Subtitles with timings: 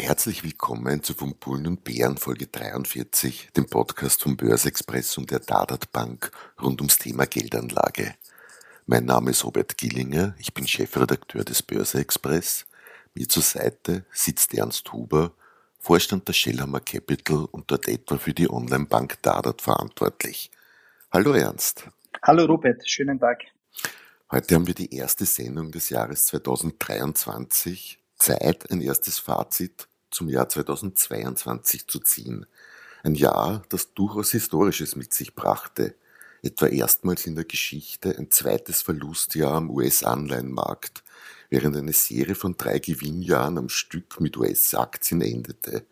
[0.00, 5.40] Herzlich willkommen zu Vom Bullen und Bären Folge 43, dem Podcast vom Börsexpress und der
[5.40, 6.30] Dadat Bank
[6.62, 8.14] rund ums Thema Geldanlage.
[8.86, 12.66] Mein Name ist Robert Gillinger, ich bin Chefredakteur des Börse-Express.
[13.14, 15.32] Mir zur Seite sitzt Ernst Huber,
[15.80, 20.52] Vorstand der Shellhammer Capital und dort etwa für die Online-Bank Dadat verantwortlich.
[21.10, 21.88] Hallo Ernst.
[22.22, 23.42] Hallo Robert, schönen Tag.
[24.30, 27.98] Heute haben wir die erste Sendung des Jahres 2023.
[28.18, 32.46] Zeit, ein erstes Fazit zum Jahr 2022 zu ziehen.
[33.02, 35.94] Ein Jahr, das durchaus Historisches mit sich brachte.
[36.42, 41.02] Etwa erstmals in der Geschichte ein zweites Verlustjahr am US-Anleihenmarkt,
[41.50, 45.84] während eine Serie von drei Gewinnjahren am Stück mit US-Aktien endete.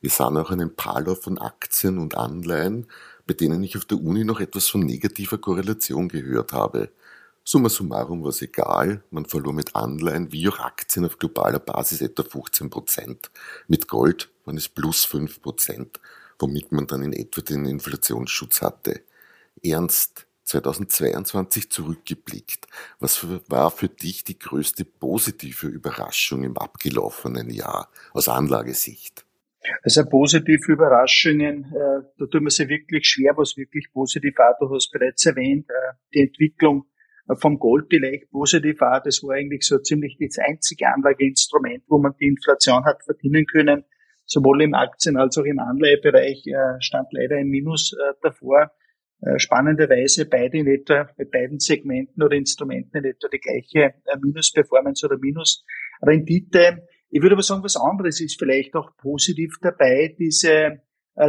[0.00, 2.86] Wir sahen auch einen Paarlauf von Aktien und Anleihen,
[3.26, 6.90] bei denen ich auf der Uni noch etwas von negativer Korrelation gehört habe.
[7.50, 12.02] Summa summarum war es egal, man verlor mit Anleihen wie auch Aktien auf globaler Basis
[12.02, 13.30] etwa 15 Prozent.
[13.68, 15.98] Mit Gold waren es plus 5 Prozent,
[16.38, 19.00] womit man dann in etwa den Inflationsschutz hatte.
[19.62, 22.66] Ernst 2022 zurückgeblickt.
[23.00, 29.24] Was war für dich die größte positive Überraschung im abgelaufenen Jahr aus Anlagesicht?
[29.82, 34.54] Also positive Überraschungen, äh, da tun wir sich wirklich schwer, was wirklich positiv war.
[34.60, 36.84] Du hast bereits erwähnt, äh, die Entwicklung
[37.36, 39.02] vom Gold vielleicht positiv war.
[39.02, 43.84] Das war eigentlich so ziemlich das einzige Anlageinstrument, wo man die Inflation hat verdienen können.
[44.24, 48.70] Sowohl im Aktien- als auch im Anleihebereich äh, stand leider ein Minus äh, davor.
[49.20, 55.06] Äh, spannenderweise beide in etwa, bei beiden Segmenten oder Instrumenten in etwa die gleiche Minus-Performance
[55.06, 56.86] oder Minus-Rendite.
[57.10, 60.14] Ich würde aber sagen, was anderes ist vielleicht auch positiv dabei.
[60.18, 60.82] Diese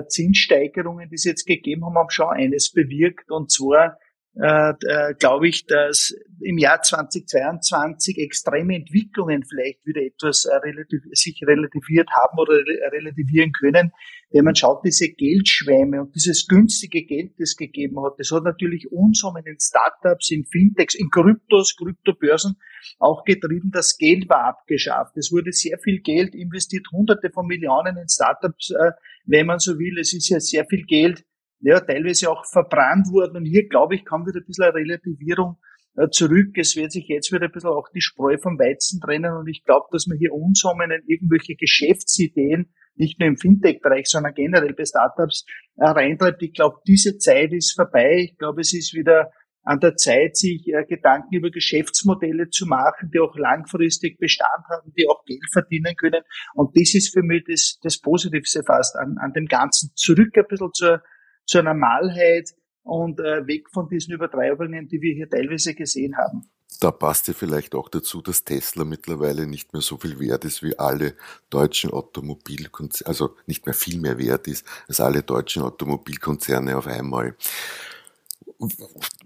[0.07, 3.97] Zinssteigerungen, die es jetzt gegeben haben, haben schon eines bewirkt, und zwar
[4.41, 11.01] äh, äh, glaube ich, dass im Jahr 2022 extreme Entwicklungen vielleicht wieder etwas äh, relativ,
[11.11, 13.91] sich relativiert haben oder re relativieren können.
[14.31, 18.89] Wenn man schaut, diese Geldschwämme und dieses günstige Geld, das gegeben hat, das hat natürlich
[18.91, 22.55] Unsummen in Startups, in Fintechs, in Kryptos, Kryptobörsen
[22.99, 23.71] auch getrieben.
[23.73, 25.17] Das Geld war abgeschafft.
[25.17, 28.91] Es wurde sehr viel Geld investiert, hunderte von Millionen in Startups, äh,
[29.25, 29.97] wenn man so will.
[29.99, 31.25] Es ist ja sehr viel Geld
[31.61, 33.37] ja, teilweise auch verbrannt wurden.
[33.37, 35.57] Und hier, glaube ich, kam wieder ein bisschen eine Relativierung
[35.95, 36.57] äh, zurück.
[36.57, 39.33] Es wird sich jetzt wieder ein bisschen auch die Spreu vom Weizen trennen.
[39.33, 44.73] Und ich glaube, dass man hier Unsummen irgendwelche Geschäftsideen, nicht nur im Fintech-Bereich, sondern generell
[44.73, 45.45] bei Startups
[45.77, 46.41] äh, reintreibt.
[46.43, 48.27] Ich glaube, diese Zeit ist vorbei.
[48.29, 49.31] Ich glaube, es ist wieder
[49.63, 54.91] an der Zeit, sich äh, Gedanken über Geschäftsmodelle zu machen, die auch langfristig Bestand haben,
[54.97, 56.23] die auch Geld verdienen können.
[56.55, 59.91] Und das ist für mich das, das Positivste fast an, an dem Ganzen.
[59.95, 61.01] Zurück ein bisschen zur
[61.49, 66.49] zur Normalheit und äh, weg von diesen Übertreibungen, die wir hier teilweise gesehen haben.
[66.79, 70.61] Da passt ja vielleicht auch dazu, dass Tesla mittlerweile nicht mehr so viel wert ist
[70.61, 71.15] wie alle
[71.49, 77.35] deutschen Automobilkonzerne, also nicht mehr viel mehr wert ist als alle deutschen Automobilkonzerne auf einmal.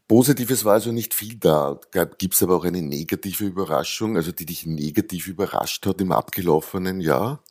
[0.08, 1.80] Positives war also nicht viel da.
[2.18, 7.02] Gibt es aber auch eine negative Überraschung, also die dich negativ überrascht hat im abgelaufenen
[7.02, 7.44] Jahr?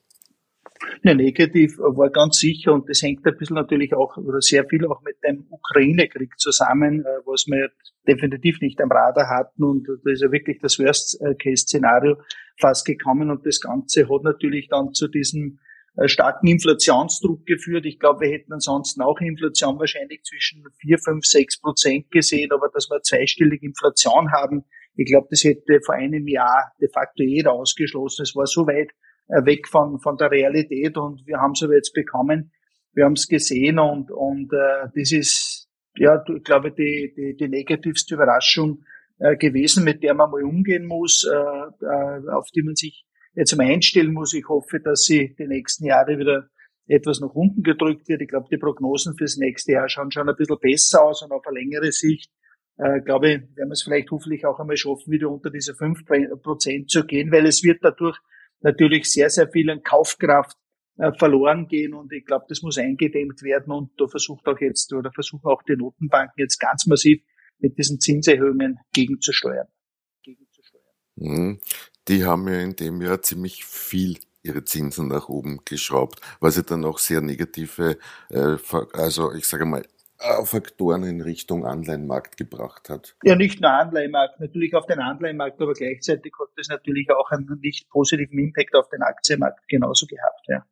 [1.04, 4.86] Ja, negativ war ganz sicher und das hängt ein bisschen natürlich auch oder sehr viel
[4.86, 7.70] auch mit dem Ukraine-Krieg zusammen, äh, was wir
[8.06, 12.18] definitiv nicht am Radar hatten und da ist ja wirklich das Worst-Case-Szenario
[12.60, 15.58] fast gekommen und das Ganze hat natürlich dann zu diesem
[15.96, 17.84] äh, starken Inflationsdruck geführt.
[17.84, 22.68] Ich glaube, wir hätten ansonsten auch Inflation wahrscheinlich zwischen 4, 5, 6 Prozent gesehen, aber
[22.72, 24.64] dass wir zweistellige Inflation haben,
[24.94, 28.22] ich glaube, das hätte vor einem Jahr de facto jeder ausgeschlossen.
[28.22, 28.94] Es war so weit äh,
[29.28, 32.52] weg von, von der Realität und wir haben es aber jetzt bekommen.
[32.92, 37.48] Wir haben es gesehen und, und äh, das ist, ja, ich glaube, die, die, die
[37.48, 38.84] negativste Überraschung
[39.18, 43.56] äh, gewesen, mit der man mal umgehen muss, äh, äh, auf die man sich jetzt
[43.56, 44.34] mal einstellen muss.
[44.34, 46.48] Ich hoffe, dass sie die nächsten Jahre wieder
[46.86, 48.20] etwas nach unten gedrückt wird.
[48.20, 51.46] Ich glaube, die Prognosen fürs nächste Jahr schauen schon ein bisschen besser aus und auf
[51.46, 52.30] eine längere Sicht,
[52.78, 56.04] äh, glaube ich, werden wir es vielleicht hoffentlich auch einmal schaffen, wieder unter diese fünf
[56.42, 58.18] Prozent zu gehen, weil es wird dadurch
[58.62, 60.56] natürlich sehr, sehr viel an Kaufkraft
[60.98, 64.92] äh, verloren gehen und ich glaube, das muss eingedämmt werden und da versucht auch jetzt
[64.92, 67.22] oder versuchen auch die Notenbanken jetzt ganz massiv
[67.58, 69.68] mit diesen Zinserhöhungen gegenzusteuern.
[70.22, 70.84] gegenzusteuern.
[71.16, 71.60] Mhm.
[72.08, 76.62] Die haben ja in dem Jahr ziemlich viel ihre Zinsen nach oben geschraubt, was ja
[76.62, 77.98] dann auch sehr negative,
[78.30, 78.56] äh,
[78.92, 79.86] also ich sage mal,
[80.44, 83.16] Faktoren in Richtung Anleihenmarkt gebracht hat.
[83.22, 87.58] Ja, nicht nur Anleihenmarkt, natürlich auf den Anleihenmarkt, aber gleichzeitig hat das natürlich auch einen
[87.60, 90.64] nicht positiven Impact auf den Aktienmarkt genauso gehabt, ja.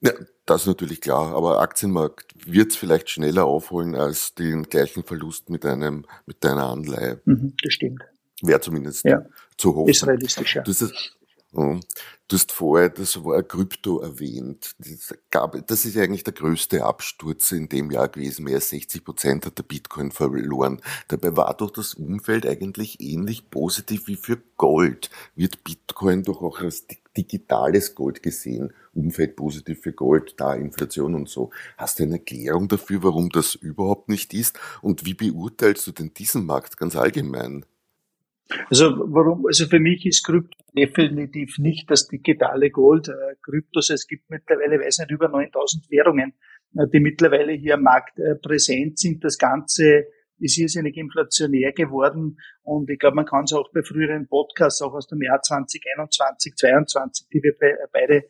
[0.00, 0.12] Ja,
[0.44, 5.48] das ist natürlich klar, aber Aktienmarkt wird es vielleicht schneller aufholen als den gleichen Verlust
[5.48, 7.22] mit einem mit deiner Anleihe.
[7.24, 8.02] Mhm, das stimmt.
[8.42, 9.24] Wäre zumindest ja.
[9.56, 9.88] zu hoch.
[9.88, 10.62] Ist realistisch, ja.
[10.62, 11.16] Du hast,
[11.54, 11.80] du
[12.32, 14.74] hast vorher das Wort Krypto erwähnt.
[14.78, 18.44] Das, gab, das ist eigentlich der größte Absturz in dem Jahr gewesen.
[18.44, 20.80] Mehr als 60 Prozent hat der Bitcoin verloren.
[21.08, 25.10] Dabei war doch das Umfeld eigentlich ähnlich positiv wie für Gold.
[25.36, 26.86] Wird Bitcoin doch auch als
[27.16, 28.72] digitales Gold gesehen.
[28.92, 31.50] Umfeld positiv für Gold, da Inflation und so.
[31.76, 34.58] Hast du eine Erklärung dafür, warum das überhaupt nicht ist?
[34.82, 37.64] Und wie beurteilst du denn diesen Markt ganz allgemein?
[38.68, 43.08] Also warum, also für mich ist Krypto definitiv nicht das digitale Gold.
[43.08, 46.34] Äh, Kryptos, es gibt mittlerweile, weiß nicht, über 9000 Währungen,
[46.76, 49.24] äh, die mittlerweile hier am Markt äh, präsent sind.
[49.24, 50.06] Das Ganze
[50.38, 54.92] ist irrsinnig inflationär geworden und ich glaube, man kann es auch bei früheren Podcasts, auch
[54.92, 57.54] aus dem Jahr 2021, 2022, die wir
[57.92, 58.24] beide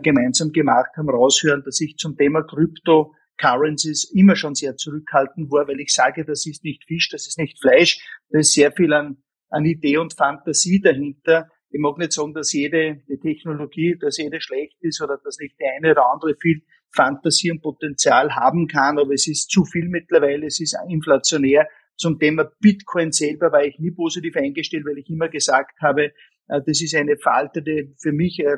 [0.00, 5.66] gemeinsam gemacht haben, raushören, dass ich zum Thema Krypto Currencies immer schon sehr zurückhaltend war,
[5.66, 7.98] weil ich sage, das ist nicht Fisch, das ist nicht Fleisch,
[8.30, 9.22] da ist sehr viel an
[9.52, 11.48] an Idee und Fantasie dahinter.
[11.70, 15.64] Ich mag nicht sagen, dass jede Technologie, dass jede schlecht ist oder dass nicht die
[15.64, 16.62] eine oder andere viel
[16.94, 21.68] Fantasie und Potenzial haben kann, aber es ist zu viel mittlerweile, es ist inflationär.
[21.96, 26.12] Zum Thema Bitcoin selber war ich nie positiv eingestellt, weil ich immer gesagt habe,
[26.48, 28.56] äh, das ist eine veraltete, für mich äh,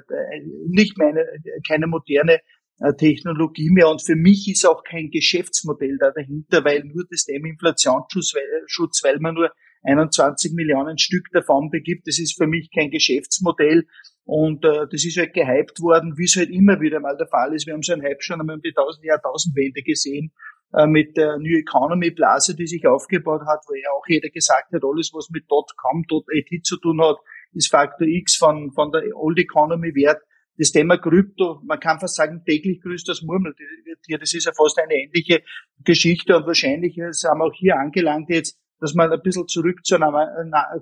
[0.69, 1.25] nicht meine,
[1.67, 2.41] keine moderne
[2.81, 3.89] äh, Technologie mehr.
[3.89, 9.19] Und für mich ist auch kein Geschäftsmodell da dahinter, weil nur das Thema Inflationsschutz, weil
[9.21, 9.51] man nur
[9.85, 12.07] 21 Millionen Stück davon begibt.
[12.07, 13.87] Das ist für mich kein Geschäftsmodell.
[14.25, 17.55] Und äh, das ist halt gehypt worden, wie es halt immer wieder mal der Fall
[17.55, 17.67] ist.
[17.67, 20.33] Wir haben so einen Hype schon einmal um die 1000 Jahrtausendwende gesehen
[20.73, 24.73] äh, mit der New Economy Blase, die sich aufgebaut hat, wo ja auch jeder gesagt
[24.73, 27.17] hat, alles was mit .com, .at zu tun hat,
[27.53, 30.23] ist Faktor X von, von der Old Economy wert.
[30.57, 34.19] Das Thema Krypto, man kann fast sagen, täglich grüßt das Murmeltier.
[34.19, 35.43] Das ist ja fast eine ähnliche
[35.85, 39.99] Geschichte und wahrscheinlich sind wir auch hier angelangt jetzt, dass man ein bisschen zurück zur,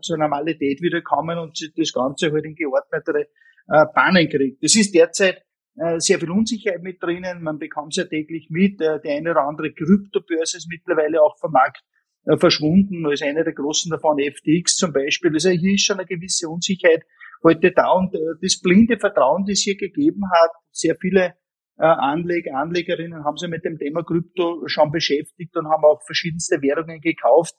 [0.01, 3.27] zur Normalität wieder kommen und das Ganze halt in geordnetere
[3.69, 4.63] äh, Bahnen kriegt.
[4.63, 5.43] Das ist derzeit
[5.77, 7.43] äh, sehr viel Unsicherheit mit drinnen.
[7.43, 8.81] Man bekommt es ja täglich mit.
[8.81, 11.83] Äh, die eine oder andere Kryptobörse ist mittlerweile auch vom Markt
[12.27, 13.11] äh, verschwunden.
[13.11, 15.33] Ist eine der großen davon, FTX zum Beispiel.
[15.33, 17.05] Also hier ist schon eine gewisse Unsicherheit
[17.43, 21.35] heute da und das blinde Vertrauen, das hier gegeben hat, sehr viele
[21.77, 27.01] Anleger, Anlegerinnen haben sich mit dem Thema Krypto schon beschäftigt und haben auch verschiedenste Währungen
[27.01, 27.57] gekauft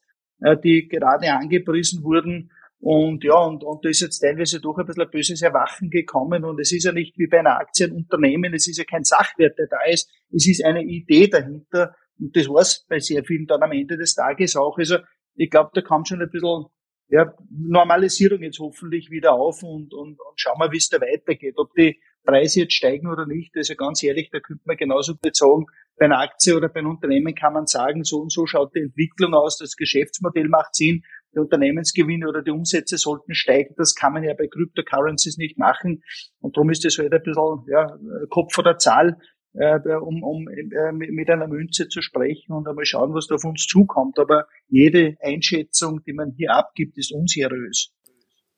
[0.63, 2.51] die gerade angepriesen wurden.
[2.79, 6.43] Und ja, und, und da ist jetzt teilweise doch ein bisschen ein böses Erwachen gekommen.
[6.43, 9.67] Und es ist ja nicht wie bei einer Aktienunternehmen, es ist ja kein Sachwert, der
[9.67, 10.09] da ist.
[10.31, 11.95] Es ist eine Idee dahinter.
[12.19, 14.77] Und das war's bei sehr vielen dann am Ende des Tages auch.
[14.77, 14.97] Also
[15.35, 16.65] ich glaube, da kommt schon ein bisschen
[17.07, 21.55] ja, Normalisierung jetzt hoffentlich wieder auf und, und, und schauen wir, wie es da weitergeht.
[21.57, 25.65] Ob die Preise jetzt steigen oder nicht, also ganz ehrlich, da könnte man genauso bezogen,
[25.97, 28.79] bei einer Aktie oder bei einem Unternehmen kann man sagen, so und so schaut die
[28.79, 31.03] Entwicklung aus, das Geschäftsmodell macht Sinn,
[31.35, 33.73] die Unternehmensgewinne oder die Umsätze sollten steigen.
[33.77, 36.03] Das kann man ja bei Cryptocurrencies nicht machen.
[36.39, 37.97] Und darum ist das halt ein bisschen ja,
[38.29, 39.17] Kopf oder Zahl,
[39.53, 43.45] äh, um, um äh, mit einer Münze zu sprechen und einmal schauen, was da auf
[43.45, 44.19] uns zukommt.
[44.19, 47.93] Aber jede Einschätzung, die man hier abgibt, ist unseriös.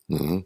[0.07, 0.45] Mhm.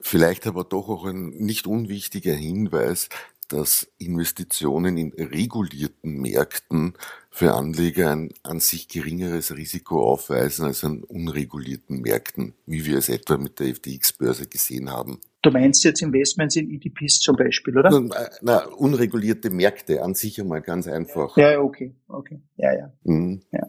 [0.00, 3.08] Vielleicht aber doch auch ein nicht unwichtiger Hinweis,
[3.48, 6.94] dass Investitionen in regulierten Märkten
[7.30, 13.08] für Anleger ein an sich geringeres Risiko aufweisen als an unregulierten Märkten, wie wir es
[13.08, 15.18] etwa mit der FTX-Börse gesehen haben.
[15.42, 17.90] Du meinst jetzt Investments in ETPs zum Beispiel, oder?
[18.00, 21.36] Na, na, unregulierte Märkte an sich einmal ganz einfach.
[21.36, 22.92] Ja, okay, okay, ja, ja.
[23.04, 23.42] Mhm.
[23.52, 23.64] ja.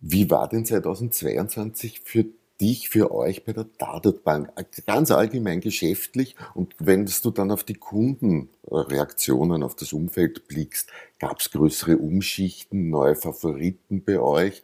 [0.00, 2.26] Wie war denn 2022 für
[2.60, 4.50] dich, für euch bei der Dadat Bank,
[4.86, 11.40] ganz allgemein geschäftlich und wenn du dann auf die Kundenreaktionen, auf das Umfeld blickst, gab
[11.40, 14.62] es größere Umschichten, neue Favoriten bei euch?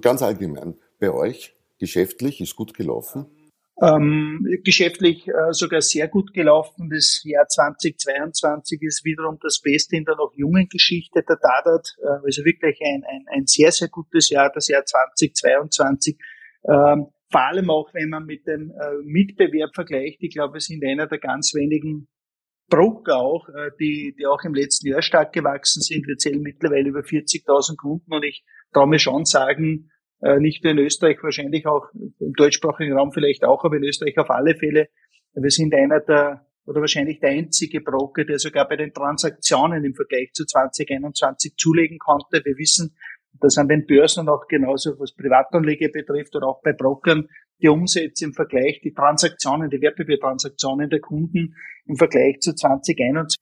[0.00, 3.26] Ganz allgemein, bei euch geschäftlich ist gut gelaufen?
[3.82, 6.90] Ähm, geschäftlich äh, sogar sehr gut gelaufen.
[6.90, 11.96] Das Jahr 2022 ist wiederum das Beste in der noch jungen Geschichte der Dadat.
[12.02, 16.18] Äh, also wirklich ein, ein, ein sehr, sehr gutes Jahr, das Jahr 2022.
[16.68, 20.18] Ähm, vor allem auch, wenn man mit dem äh, Mitbewerb vergleicht.
[20.20, 22.08] Ich glaube, wir sind einer der ganz wenigen
[22.68, 26.06] Broker auch, äh, die, die auch im letzten Jahr stark gewachsen sind.
[26.06, 29.90] Wir zählen mittlerweile über 40.000 Kunden und ich traue mir schon sagen,
[30.22, 34.18] äh, nicht nur in Österreich, wahrscheinlich auch im deutschsprachigen Raum vielleicht auch, aber in Österreich
[34.18, 34.88] auf alle Fälle.
[35.34, 39.94] Wir sind einer der oder wahrscheinlich der einzige Broker, der sogar bei den Transaktionen im
[39.94, 42.42] Vergleich zu 2021 zulegen konnte.
[42.44, 42.96] Wir wissen,
[43.40, 47.28] dass an den Börsen auch genauso was Privatanleger betrifft oder auch bei Brokern
[47.62, 51.54] die Umsätze im Vergleich, die Transaktionen, die Wertpapiertransaktionen der Kunden
[51.86, 53.38] im Vergleich zu 2021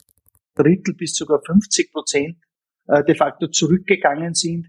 [0.54, 2.36] Drittel bis sogar 50 Prozent
[2.88, 4.68] äh, de facto zurückgegangen sind.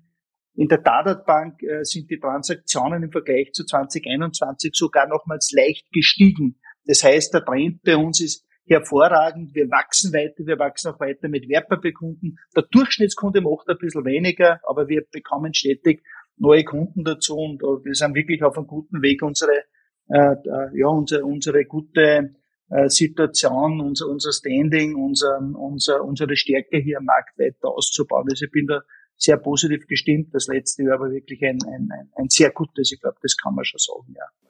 [0.56, 5.92] In der Dadat Bank äh, sind die Transaktionen im Vergleich zu 2021 sogar nochmals leicht
[5.92, 6.60] gestiegen.
[6.86, 9.54] Das heißt, der Trend bei uns ist hervorragend.
[9.56, 12.38] Wir wachsen weiter, wir wachsen auch weiter mit Wertpapierkunden.
[12.56, 16.04] Der Durchschnittskunde macht ein bisschen weniger, aber wir bekommen stetig
[16.38, 19.64] neue Kunden dazu und wir sind wirklich auf einem guten Weg, unsere,
[20.08, 20.36] äh,
[20.74, 22.36] ja, unsere, unsere gute
[22.70, 28.28] äh, Situation, unser, unser Standing, unser, unser, unsere Stärke hier am Markt weiter auszubauen.
[28.30, 28.82] Also ich bin da
[29.18, 30.34] sehr positiv gestimmt.
[30.34, 33.54] Das letzte Jahr war wirklich ein, ein, ein, ein sehr gutes, ich glaube, das kann
[33.56, 34.49] man schon sagen, ja.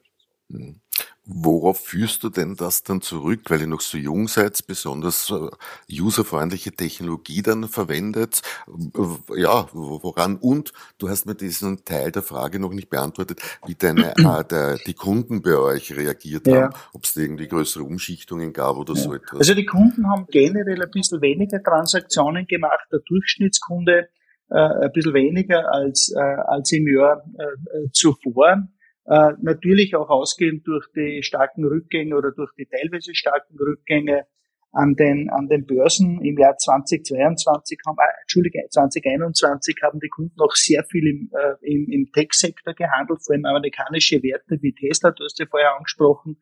[0.50, 0.80] Mhm.
[1.24, 6.00] Worauf führst du denn das dann zurück, weil ihr noch so jung seid, besonders äh,
[6.00, 8.42] userfreundliche Technologie dann verwendet?
[8.66, 10.36] Äh, ja, woran?
[10.36, 14.78] Und du hast mir diesen Teil der Frage noch nicht beantwortet, wie deine, äh, der,
[14.78, 16.62] die Kunden bei euch reagiert ja.
[16.62, 19.00] haben, ob es irgendwie größere Umschichtungen gab oder ja.
[19.00, 19.38] so etwas.
[19.38, 24.08] Also die Kunden haben generell ein bisschen weniger Transaktionen gemacht, der Durchschnittskunde
[24.50, 28.66] äh, ein bisschen weniger als, äh, als im Jahr äh, zuvor.
[29.06, 34.26] Äh, natürlich auch ausgehend durch die starken Rückgänge oder durch die teilweise starken Rückgänge
[34.72, 40.40] an den, an den Börsen im Jahr 2022 haben, äh, Entschuldige, 2021 haben die Kunden
[40.40, 45.10] auch sehr viel im, äh, im, im Tech-Sektor gehandelt, vor allem amerikanische Werte wie Tesla,
[45.10, 46.38] du hast ja vorher angesprochen,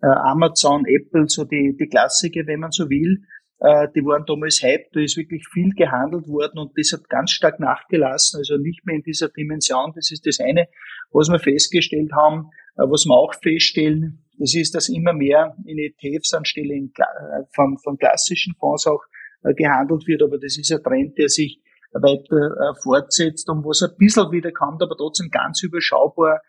[0.00, 3.24] äh, Amazon, Apple, so die, die Klassiker, wenn man so will.
[3.62, 7.30] Äh, die waren damals Hype, da ist wirklich viel gehandelt worden und das hat ganz
[7.30, 10.66] stark nachgelassen, also nicht mehr in dieser Dimension, das ist das eine.
[11.12, 15.78] Was wir festgestellt haben, äh, was wir auch feststellen, das ist, dass immer mehr in
[15.78, 19.02] ETFs anstelle in, äh, von, von klassischen Fonds auch
[19.56, 21.60] gehandelt wird, aber das ist ein Trend, der sich
[21.92, 26.40] weiter fortsetzt und was ein bisschen wieder kommt, aber trotzdem ganz überschaubar,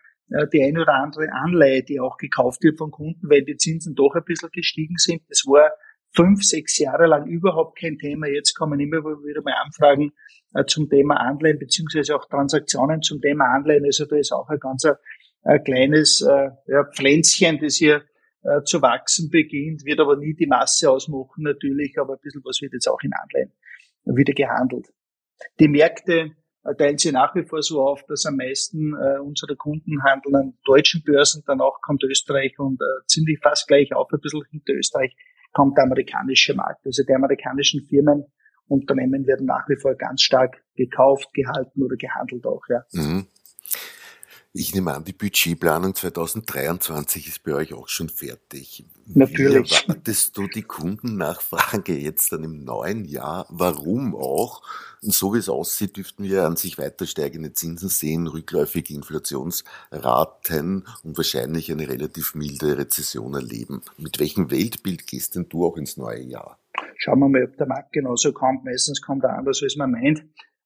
[0.52, 4.14] die eine oder andere Anleihe, die auch gekauft wird von Kunden, weil die Zinsen doch
[4.14, 5.22] ein bisschen gestiegen sind.
[5.28, 5.72] Das war
[6.14, 8.26] fünf, sechs Jahre lang überhaupt kein Thema.
[8.28, 10.12] Jetzt kommen immer wieder mal Anfragen
[10.54, 13.84] äh, zum Thema Anleihen, beziehungsweise auch Transaktionen zum Thema Anleihen.
[13.84, 14.86] Also da ist auch ein ganz
[15.44, 18.02] ein kleines äh, ja, Pflänzchen, das hier
[18.42, 22.60] äh, zu wachsen beginnt, wird aber nie die Masse ausmachen natürlich, aber ein bisschen was
[22.60, 23.52] wird jetzt auch in Anleihen
[24.04, 24.88] wieder gehandelt.
[25.60, 26.32] Die Märkte
[26.64, 30.34] äh, teilen sich nach wie vor so auf, dass am meisten äh, unserer Kunden handeln
[30.34, 34.72] an deutschen Börsen, danach kommt Österreich und äh, ziemlich fast gleich auf, ein bisschen hinter
[34.74, 35.14] Österreich
[35.54, 36.84] kommt der amerikanische Markt.
[36.84, 38.24] Also die amerikanischen Firmen,
[38.66, 42.62] Unternehmen werden nach wie vor ganz stark gekauft, gehalten oder gehandelt auch.
[42.68, 42.84] Ja.
[42.92, 43.26] Mhm.
[44.56, 48.84] Ich nehme an, die Budgetplanung 2023 ist bei euch auch schon fertig.
[49.06, 49.72] Natürlich.
[49.72, 53.46] Wie erwartest du die Kundennachfrage jetzt dann im neuen Jahr?
[53.48, 54.62] Warum auch?
[55.02, 60.86] Und so wie es aussieht, dürften wir an sich weiter steigende Zinsen sehen, rückläufige Inflationsraten
[61.02, 63.82] und wahrscheinlich eine relativ milde Rezession erleben.
[63.98, 66.60] Mit welchem Weltbild gehst denn du auch ins neue Jahr?
[66.96, 68.64] Schauen wir mal, ob der Markt genauso kommt.
[68.64, 70.24] Meistens kommt er anders, als man meint.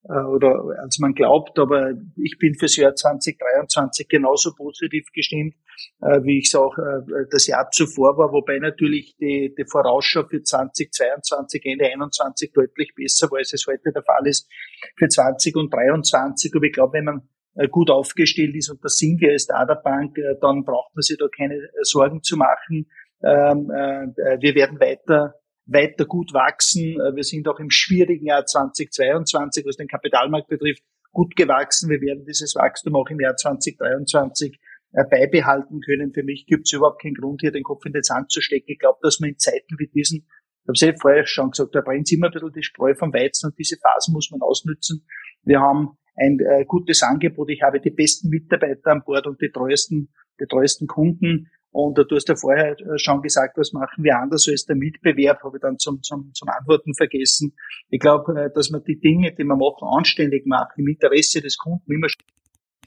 [0.09, 5.55] Äh, oder als man glaubt, aber ich bin fürs Jahr 2023 genauso positiv gestimmt,
[6.01, 10.25] äh, wie ich es auch äh, das Jahr zuvor war, wobei natürlich die, die Vorausschau
[10.25, 14.49] für 2022, Ende 21 deutlich besser war, als es heute der Fall ist
[14.97, 16.53] für 20 und 23.
[16.55, 17.29] Aber ich glaube, wenn man
[17.71, 21.27] gut aufgestellt ist, und das sind wir als Data Bank, dann braucht man sich da
[21.27, 22.87] keine Sorgen zu machen.
[23.21, 25.35] Ähm, wir werden weiter
[25.69, 26.99] weiter gut wachsen.
[27.01, 30.83] Äh, wir sind auch im schwierigen Jahr 2022, was den Kapitalmarkt betrifft,
[31.13, 31.91] gut gewachsen.
[31.91, 34.59] Wir werden dieses Wachstum auch im Jahr 2023
[34.93, 36.13] äh, beibehalten können.
[36.13, 38.73] Für mich gibt es überhaupt keinen Grund, hier den Kopf in den Sand zu stecken.
[38.73, 41.75] Ich glaube, dass man in Zeiten wie diesen, ich habe es ja vorher schon gesagt,
[41.75, 45.07] da brennt immer ein bisschen die Spreu vom Weizen und diese Phasen muss man ausnützen.
[45.43, 47.51] Wir haben ein äh, gutes Angebot.
[47.51, 51.51] Ich habe die besten Mitarbeiter an Bord und die treuesten, die treuesten Kunden.
[51.71, 55.43] Und du hast ja vorher äh, schon gesagt, was machen wir anders als der Mitbewerb,
[55.43, 57.55] habe ich dann zum, zum, zum Antworten vergessen.
[57.91, 61.59] Ich glaube, äh, dass man die Dinge, die man machen, anständig macht, im Interesse des
[61.59, 62.09] Kunden immer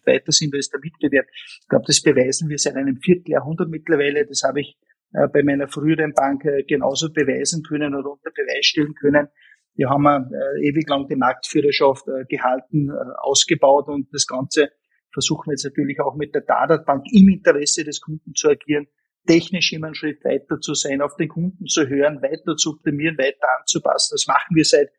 [0.04, 1.28] weiter sind als der Mitbewerb.
[1.32, 4.26] Ich glaube, das beweisen wir seit einem Vierteljahrhundert mittlerweile.
[4.26, 4.80] Das habe ich
[5.14, 9.28] äh, bei meiner früheren Bank genauso beweisen können oder unter Beweis stellen können.
[9.76, 10.30] Wir haben
[10.62, 14.70] ewig lang die Marktführerschaft gehalten, ausgebaut und das Ganze
[15.14, 18.88] versuchen wir jetzt natürlich auch mit der Dadat Bank im Interesse des Kunden zu agieren,
[19.28, 23.18] technisch immer einen Schritt weiter zu sein, auf den Kunden zu hören, weiter zu optimieren,
[23.18, 24.16] weiter anzupassen.
[24.16, 24.90] Das machen wir seit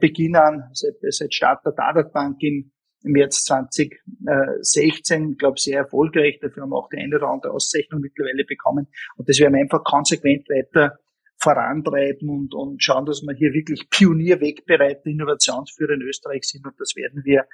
[0.00, 2.72] Beginn an, seit, seit Start der Dadat Bank im,
[3.04, 6.38] März 2016, ich glaube sehr erfolgreich.
[6.40, 8.86] Dafür haben wir auch die eine oder andere Auszeichnung mittlerweile bekommen.
[9.16, 10.98] Und das werden wir einfach konsequent weiter
[11.44, 16.66] vorantreiben und, und schauen, dass wir hier wirklich Pionier, wegbereiter, Innovationsführer in Österreich sind.
[16.66, 17.44] Und das werden wir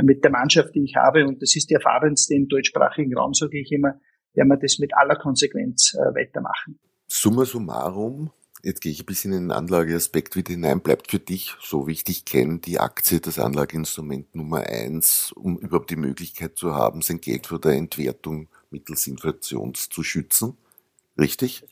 [0.00, 3.60] mit der Mannschaft, die ich habe, und das ist die erfahrenste im deutschsprachigen Raum, sage
[3.60, 4.00] ich immer,
[4.34, 6.78] werden wir das mit aller Konsequenz äh, weitermachen.
[7.08, 8.30] Summa summarum,
[8.62, 11.92] jetzt gehe ich ein bisschen in den Anlageaspekt wieder hinein, bleibt für dich, so wie
[11.92, 17.02] ich dich kenne, die Aktie das Anlageinstrument Nummer eins, um überhaupt die Möglichkeit zu haben,
[17.02, 20.56] sein Geld vor der Entwertung mittels Inflations zu schützen.
[21.18, 21.64] Richtig?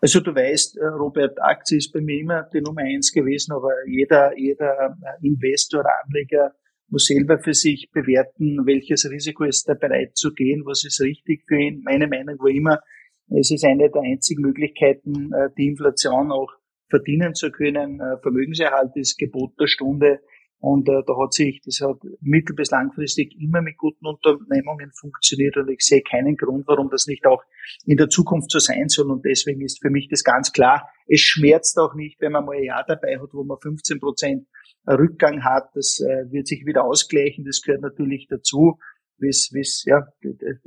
[0.00, 3.72] Also du weißt, äh, Robert, Aktie ist bei mir immer die Nummer eins gewesen, aber
[3.86, 6.54] jeder, jeder äh, Investor Anleger
[6.88, 11.44] muss selber für sich bewerten, welches Risiko ist er bereit zu gehen, was ist richtig
[11.46, 11.82] für ihn.
[11.84, 12.80] Meine Meinung war immer,
[13.28, 16.50] es ist eine der einzigen Möglichkeiten, äh, die Inflation auch
[16.88, 18.00] verdienen zu können.
[18.20, 20.22] Vermögenserhalt ist Gebot der Stunde.
[20.60, 25.56] Und äh, da hat sich, das hat mittel- bis langfristig immer mit guten Unternehmungen funktioniert
[25.56, 27.42] und ich sehe keinen Grund, warum das nicht auch
[27.86, 29.10] in der Zukunft so sein soll.
[29.10, 30.86] Und deswegen ist für mich das ganz klar.
[31.06, 34.46] Es schmerzt auch nicht, wenn man mal ein Jahr dabei hat, wo man 15 Prozent
[34.86, 35.70] Rückgang hat.
[35.74, 37.46] Das äh, wird sich wieder ausgleichen.
[37.46, 38.78] Das gehört natürlich dazu.
[39.16, 40.06] Wie's, wie's, ja,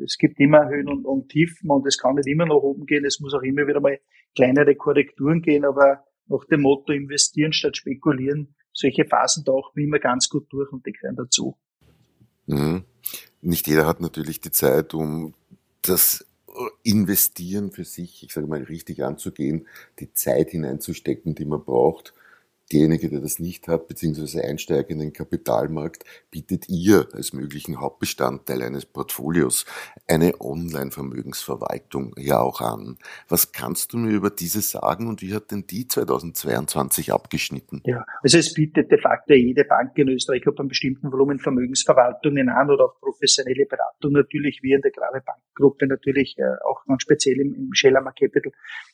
[0.03, 3.05] es gibt immer Höhen und, und Tiefen und es kann nicht immer nach oben gehen.
[3.05, 3.99] Es muss auch immer wieder mal
[4.35, 10.29] kleinere Korrekturen gehen, aber nach dem Motto investieren statt spekulieren solche Phasen tauchen immer ganz
[10.29, 11.55] gut durch und die gehören dazu.
[12.47, 12.83] Mhm.
[13.41, 15.33] Nicht jeder hat natürlich die Zeit, um
[15.81, 16.25] das
[16.83, 19.67] Investieren für sich, ich sage mal, richtig anzugehen,
[19.99, 22.13] die Zeit hineinzustecken, die man braucht
[22.73, 28.61] derjenige, der das nicht hat, beziehungsweise Einsteiger in den Kapitalmarkt, bietet ihr als möglichen Hauptbestandteil
[28.63, 29.65] eines Portfolios
[30.07, 32.97] eine Online-Vermögensverwaltung ja auch an.
[33.29, 37.81] Was kannst du mir über diese sagen und wie hat denn die 2022 abgeschnitten?
[37.85, 42.49] Ja, also es bietet de facto jede Bank in Österreich ab einem bestimmten Volumen Vermögensverwaltungen
[42.49, 47.03] an oder auch professionelle Beratung natürlich, wir in der Grave Bankgruppe natürlich äh, auch ganz
[47.03, 48.51] speziell im, Schellammer Capital,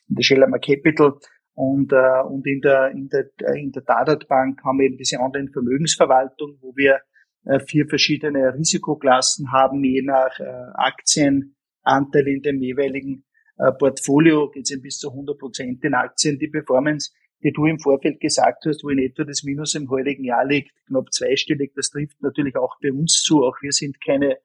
[0.08, 1.18] in der Schellammer Capital
[1.54, 4.96] und, äh, und in der, in der, äh, in der Dadat Bank haben wir eben
[4.96, 7.00] diese Online-Vermögensverwaltung, wo wir
[7.44, 13.24] äh, vier verschiedene Risikoklassen haben, je nach äh, Aktienanteil in dem jeweiligen
[13.58, 16.38] äh, Portfolio geht es bis zu 100 Prozent in Aktien.
[16.38, 20.24] Die Performance, die du im Vorfeld gesagt hast, wo in etwa das Minus im heutigen
[20.24, 23.42] Jahr liegt, knapp zweistellig, das trifft natürlich auch bei uns zu.
[23.42, 24.38] Auch wir sind keine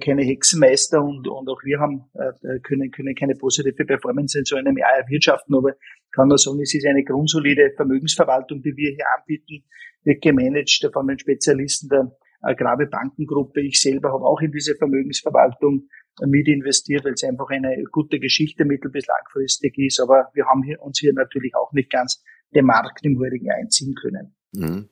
[0.00, 4.56] keine Hexenmeister und, und auch wir haben, äh, können, können keine positive Performance in so
[4.56, 5.72] einem Jahr erwirtschaften, aber
[6.12, 9.64] kann nur sagen, es ist eine grundsolide Vermögensverwaltung, die wir hier anbieten,
[10.04, 13.60] wird gemanagt von den Spezialisten der Agrave Bankengruppe.
[13.60, 15.88] Ich selber habe auch in diese Vermögensverwaltung
[16.26, 20.00] mit investiert, weil es einfach eine gute Geschichte mittel- bis langfristig ist.
[20.00, 22.22] Aber wir haben hier, uns hier natürlich auch nicht ganz
[22.54, 24.34] den Markt im heutigen Jahr einziehen können.
[24.52, 24.88] Mhm.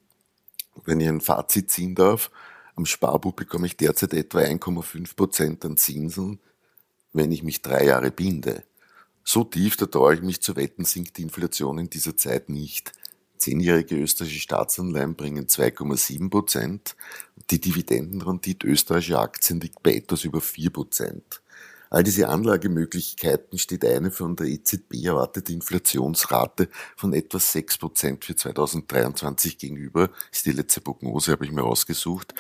[0.85, 2.31] Wenn ich ein Fazit ziehen darf,
[2.79, 6.39] am Sparbuch bekomme ich derzeit etwa 1,5 Prozent an Zinsen,
[7.13, 8.63] wenn ich mich drei Jahre binde.
[9.25, 12.93] So tief, da traue ich mich zu wetten, sinkt die Inflation in dieser Zeit nicht.
[13.37, 16.97] Zehnjährige österreichische Staatsanleihen bringen 2,7 Prozent.
[17.51, 21.43] Die Dividendenrendite österreichischer Aktien liegt bei etwas über 4 Prozent.
[21.91, 28.37] All diese Anlagemöglichkeiten steht eine von der EZB erwartete Inflationsrate von etwa 6 Prozent für
[28.37, 32.35] 2023 gegenüber, ist die letzte Prognose, habe ich mir rausgesucht,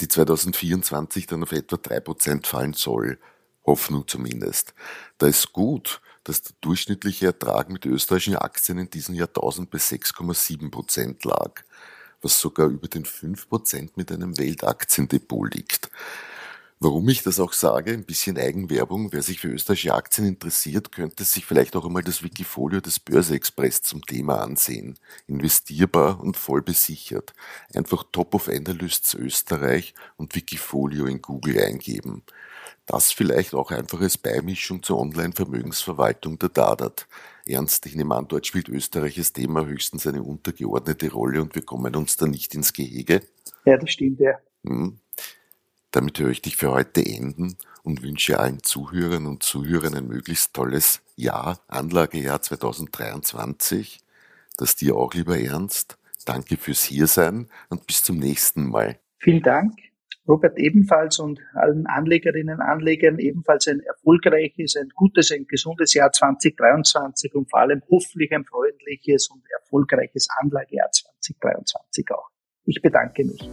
[0.00, 3.18] die 2024 dann auf etwa 3 Prozent fallen soll.
[3.66, 4.74] Hoffnung zumindest.
[5.18, 10.70] Da ist gut, dass der durchschnittliche Ertrag mit österreichischen Aktien in diesem Jahrtausend bei 6,7
[10.70, 11.62] Prozent lag,
[12.22, 15.90] was sogar über den 5 Prozent mit einem Weltaktiendepot liegt.
[16.84, 19.10] Warum ich das auch sage, ein bisschen Eigenwerbung.
[19.10, 23.80] Wer sich für österreichische Aktien interessiert, könnte sich vielleicht auch einmal das Wikifolio des Börse-Express
[23.80, 24.98] zum Thema ansehen.
[25.26, 27.32] Investierbar und voll besichert.
[27.72, 32.22] Einfach Top of Analysts Österreich und Wikifolio in Google eingeben.
[32.84, 37.08] Das vielleicht auch einfach als Beimischung zur Online-Vermögensverwaltung der Dadat.
[37.46, 41.62] Ernst, ich nehme an, dort spielt Österreich das Thema höchstens eine untergeordnete Rolle und wir
[41.62, 43.22] kommen uns da nicht ins Gehege.
[43.64, 44.34] Ja, das stimmt, ja.
[44.66, 44.98] Hm.
[45.94, 50.52] Damit höre ich dich für heute enden und wünsche allen Zuhörern und Zuhörern ein möglichst
[50.52, 54.00] tolles Jahr, Anlagejahr 2023.
[54.56, 55.96] Das dir auch, lieber Ernst.
[56.26, 58.98] Danke fürs Hiersein und bis zum nächsten Mal.
[59.20, 59.74] Vielen Dank.
[60.26, 66.10] Robert ebenfalls und allen Anlegerinnen und Anlegern ebenfalls ein erfolgreiches, ein gutes, ein gesundes Jahr
[66.10, 72.30] 2023 und vor allem hoffentlich ein freundliches und erfolgreiches Anlagejahr 2023 auch.
[72.64, 73.48] Ich bedanke mich.